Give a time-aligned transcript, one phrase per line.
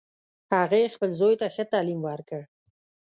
[0.55, 2.41] هغې خپل زوی ته ښه تعلیم ورکړ